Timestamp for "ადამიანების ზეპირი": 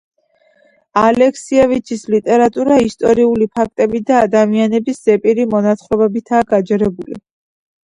4.23-5.49